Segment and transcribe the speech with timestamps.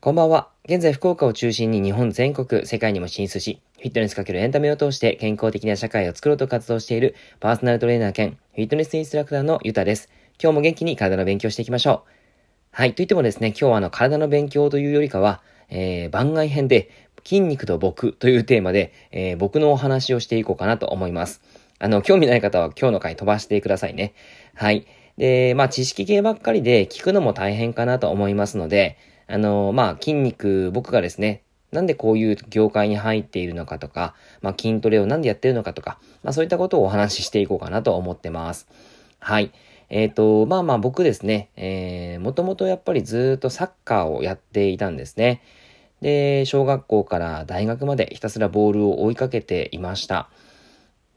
[0.00, 0.48] こんばんは。
[0.64, 10.08] 現在福岡を中心に日本全国、世界にも進出し、フィットネスかけるエンタメを通して健康的な社会を作ろうと活動しているパーソナルトレーナー兼フィットネスインストラクターのゆたです。
[10.42, 12.10] 今日も元気に体の勉強していきましょう。
[12.72, 12.94] はい。
[12.96, 16.90] といってもですね、今日はあの体の勉強というよりかは、えー、番外編で
[17.24, 21.40] 筋肉と僕というテーマで、えー、僕のお話をしていこうかなと思います。
[21.82, 24.14] あの、興味ない方は今日の回飛ばしてくださいね。
[24.54, 24.86] はい。
[25.18, 28.96] で、まあ知識系ばっかりで聞くのも大変かなと思いますので、
[29.26, 31.42] あの、まあ、筋肉、僕がですね、
[31.72, 38.68] なんでこういう業界に入っているのかとか、まあ、筋トレをなんでやってるのかとか、まあ、そういったことをお話ししていこうかなと思ってます。
[39.18, 39.50] はい。
[39.88, 45.42] えっ、ー、と、まあまあ僕ですね、えー、もともとやっぱりずっとサッカーをやっていたんですね。
[46.00, 50.28] で、小学校から大学までひたすらボールを追いかけていました。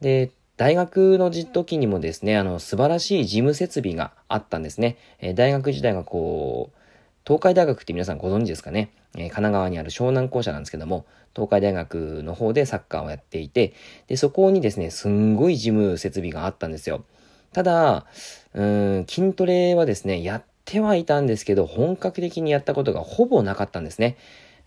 [0.01, 4.97] で、大学の時にもですね、あの、素晴らしい事務設備があったんですね。
[5.19, 6.77] えー、大学時代がこう、
[7.25, 13.73] 東海大学って皆さんご存知ですかね、えー、神奈川にある湘南校舎なんですけども、東海大学の方でサッカーをやっていて、
[14.07, 17.03] で、そこにですね、すんごい事務設備があったんですよ。
[17.51, 18.05] ただ、
[18.53, 24.15] うん、筋トレはですね、やってはいたんですけど、本格的にやったことがほぼなかったんですね。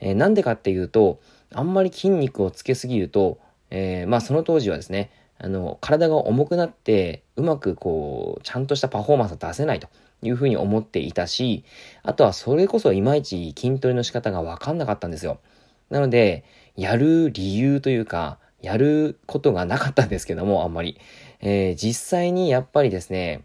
[0.00, 1.20] えー、なんでかっていうと、
[1.54, 3.38] あんまり筋肉をつけすぎると、
[3.70, 9.88] えー、まあその当時はですね、あの、体が重くなって、うまくこう、ちゃんとしたパフォーマンスを出せないと。
[10.22, 11.64] いうふうに思っていたし、
[12.02, 15.38] あとはそれこそいまいち筋トレの仕方がわかんなかったんですよ。
[15.90, 16.44] なので、
[16.76, 20.98] やる理由というか、やることがなかったんですけども、あんまり。
[21.40, 23.44] えー、実際にやっぱりですね、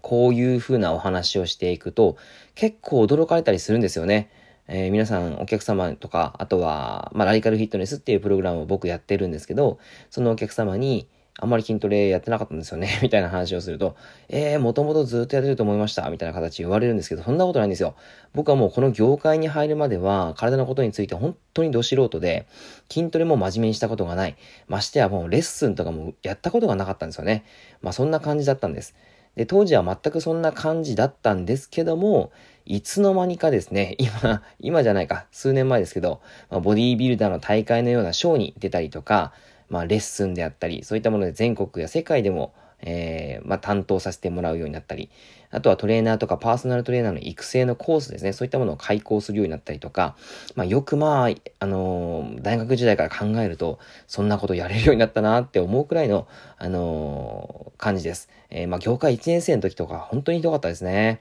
[0.00, 2.16] こういうふうなお話をしていくと、
[2.54, 4.30] 結構驚かれたりするんですよね。
[4.68, 9.78] えー、皆さんお客様とか、あとは、まあ、ラディカルフィットネスっていうプログラムを僕やってるんですけど、
[10.10, 13.96] そのお客様に、あんまり筋トレやってなかったんですよね みたいな話をすると、
[14.28, 17.94] えー、もともとずっとやってると思いましたみたいな形言われるんですけど、そんなことないんですよ。
[18.34, 22.46] 僕はもうこの業界に入るまでは、体のことについて本当にど素人で、
[22.90, 24.36] 筋トレも真面目にしたことがない。
[24.68, 27.44] ましてやもうレッスンとかもやったことがなかったんですよね。
[27.80, 28.94] まあそんな感じだったんです。
[29.36, 32.30] で、当時は全くそんな感じだったんですけども、
[32.64, 39.32] いつの間にかですね、 今、今じゃないか、数年前ですけど、まあ、ボディービルダーの大会のようなショーに出たりとか、
[39.68, 42.52] まあ、レッスンであったり、そういったもので全国や世界でも、
[42.82, 45.08] えー、まあ、担当させてもらうようになったり、
[45.50, 50.16] あとはトレーナーとかパーソナルトレーナーの育成のコースですね、そういったものを開講するようになったりとか、
[50.56, 51.30] まあ、よくまあ、
[51.60, 56.26] あのー、大学時代から考えると、そんなことやれるようになったなって思うくらいの、
[56.58, 58.28] あのー、感じです。
[58.50, 61.20] え、まあ、業界1年生の時とか、本当にひどかったですね。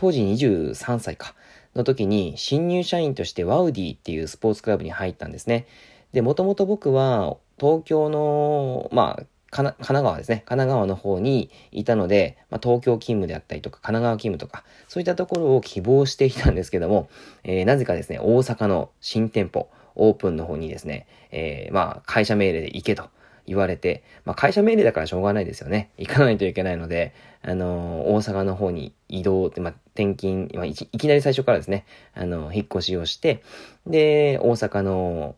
[0.00, 1.34] 当時23歳か、
[1.74, 5.66] の時に、新入社員としてワウディっていうスポーツクラブに入ったんですね。
[6.14, 10.36] で、もともと僕は、東京の、まあ、神奈川ですね。
[10.46, 17.10] 神奈川の方にいたので、まあ、東京勤務であったりとか、神奈川勤務とか、そういったところを希望していたんですけども、
[17.44, 23.10] えー、なぜかですね、大阪の新店舗、オープンの方にですね、えー、まあ、会社命令で行けと
[23.46, 25.90] 言われて、まあ、会社命令だからしょうがないですよね。
[25.98, 31.84] 行かないといけないので、あのー、大阪の方に移動って、まあ、転勤、まあい、いきなり最初からですね、
[32.14, 33.42] あのー、引っ越しをして、
[33.86, 35.36] で、大阪の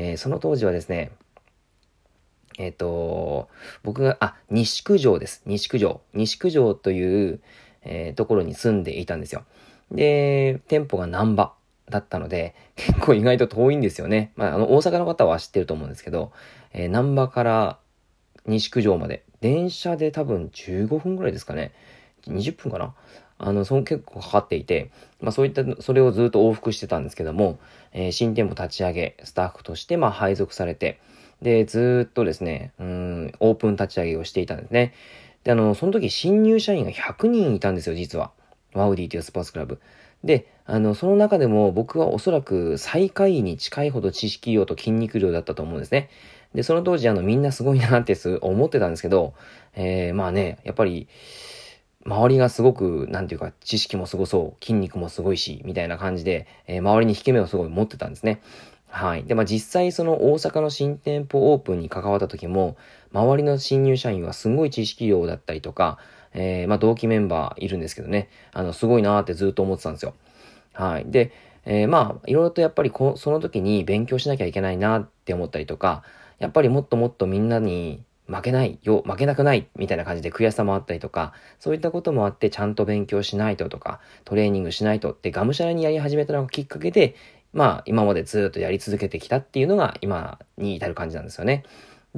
[0.00, 1.10] えー、その当時はですね、
[2.56, 3.48] えっ、と、
[3.82, 5.42] 僕が、あ、西九条です。
[5.44, 6.00] 西九条。
[6.14, 7.40] 西九条という、
[7.82, 9.44] えー、ところに住んでいたんですよ。
[9.90, 11.52] で、店舗が難波
[11.90, 14.32] だったので、結構意外と遠いんですよね。
[14.36, 16.32] まあ、あの、大阪の方は知ってると思うんですけど、
[16.72, 17.78] えー、難波から
[18.46, 21.72] 西九条まで、電車で多分15分ぐらいですかね。
[22.26, 22.94] 20分かな
[23.38, 24.90] あの、その結構かかっていて、
[25.20, 27.58] まあそういった、それをずっと往復してたんですけども、
[27.92, 31.00] えー、新店舗立ち上げ、スタッフとして、まあ配属されて、
[31.40, 34.92] で、ずっとですね、うん、オープン立ち上げをしていたんですね。
[35.44, 38.32] で、あの、その時新入社員が100人いたんですよ、実は。
[38.74, 39.80] ワウディというスポーツクラブ。
[40.24, 46.10] で、あの、その中でも僕はおそらく最下位に近いほど知識量と筋肉量だったと思うんですね。
[46.54, 49.34] で、その当時あのみんなすごいなって思ってたんですけど、
[49.74, 51.08] えー、まあね、やっぱり、
[52.04, 58.40] 周りがすごく、なんていうか、知識もすごそう、筋肉もすごいし、みたいな感じで、えー、周りに引け目をすごい持ってたんですね。
[58.90, 59.24] はい。
[59.24, 62.76] で、まあ実際その大阪の新店舗オープンに関わった時も、
[63.12, 65.98] 周りの新入社員はすごい知識量だったりとか、
[66.38, 70.14] えー、まあ同期メンバーいるんですけどね、あの、すごいなーってずっと思ってたんですよ。
[70.72, 71.04] はい。
[71.06, 71.32] で、
[71.64, 76.02] えー、まあ、いろいろとやっぱりこその時に勉強しなきゃいけないなって思ったりとか、
[76.38, 87.16] やっぱりもっともっとみんなに負けないよ、負けなくないみたいな感じで悔しさもあったりとか、そういったこともあってちゃんと勉強しないととか、トレーニングしないとってがむしゃらにやり始めたのがきっかけで、
[87.52, 91.64] まあ今までずっとやり続けてきたっていうのが今に至る感じなんですよね。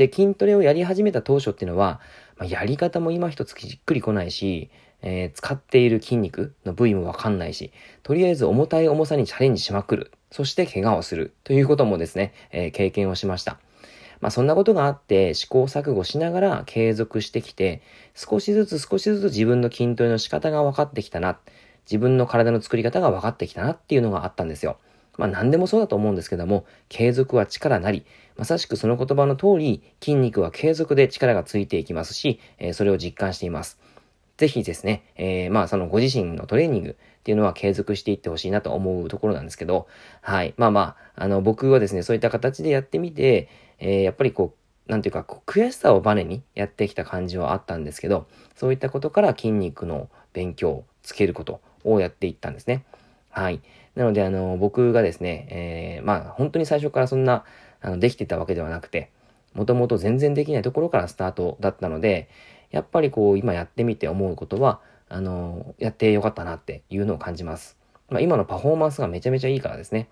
[0.00, 2.00] で、筋トレをやり始めた当初っていうのは、
[2.38, 4.70] まあ、やり方も今一つじっくり来ないし、
[5.02, 7.70] えー、使っている筋肉の部位もわかんないし、
[8.02, 10.10] とりあえず重たい重さにチャレンジしまくる。
[10.30, 11.34] そして怪我をする。
[11.44, 13.58] ということもですね、えー、経験をしました。
[14.22, 17.82] まあそんなことがあって試行錯誤しながら継続してきて、
[18.14, 21.38] 少しずつ少しずつ自分の筋トレの仕方が分かってきたな。
[21.84, 24.78] 自分の体の作り方が分かってきたなっていうのがあったんですよ。
[25.20, 28.06] まあ何でもそうだと思うんですけども、継続は力なり、
[28.38, 33.78] まさしくその言葉の通り、筋肉は継続で力がついていきますし、えー、それを実感しています。
[34.38, 39.88] ぜひですね、えー、まあそのご自身のトレーニングっていうのは継続していってほしいなと思うところなんですけど、
[40.22, 40.54] はい。
[40.56, 44.54] まあまあ、あの僕はですね、そういった形でやってみて、えー、やっぱりこ
[44.88, 48.26] う、なんていうか、こう悔しさをバネにやってきた感じはあったんですけど、
[48.56, 52.84] そういったことから筋肉の勉強をつけることをやっていったんですね。
[53.30, 53.60] はい。
[53.94, 57.44] なので、あの、僕がですね、えー、まあ、本当に最初からそんな、
[57.80, 59.10] あの、できてたわけではなくて、
[59.54, 62.28] もともと全然できないところからスタートだったので、
[62.70, 67.76] やっぱりこう、今やってみて思うことは、あの、やってよかったなっていうのを感じます。
[68.08, 70.08] まあ、今のパフォーマンスがめちゃめちゃいいからですね。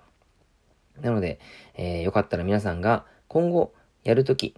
[1.00, 1.38] なので、
[1.74, 3.72] えー、よかったら皆さんが今後
[4.02, 4.54] やるとき、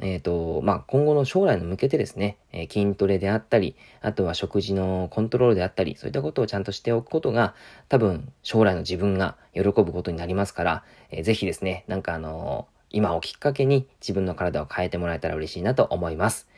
[0.00, 7.54] えっ、ー、と、まあ、今後の将来に向けてですね、えー、筋トレであったり、あとは食事のコントロールであったり、そういったことをちゃんとしておくことが、
[7.88, 16.48] 多分、将来の自分が喜ぶことになりますから、えー、ぜひですね、なんかあの今をきっかけに自分の体を変えてもらえたら嬉しいなと思います。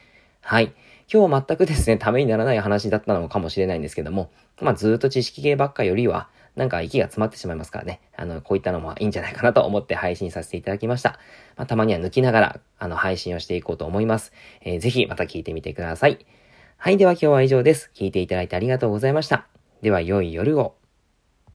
[0.42, 0.72] はい。
[1.12, 8.00] 今日全くですね、ためにならない話だったのかもしれないんですけども、まあ、ずっと知識系ばっかよりは、なんか息が詰まってしまいますからね。
[8.16, 11.18] あの、こういったのもいいんじゃないかなと思って配信させていただきました。
[11.56, 14.32] まあ、たまには抜きながら、あの、配信をしていこうと思います。
[14.62, 16.24] えー、ぜひまた聞いてみてください。
[16.76, 16.96] はい。
[16.96, 17.90] では今日は以上です。
[17.94, 19.46] 聞いていただいてありがとうございました。
[19.82, 20.79] では良い夜を。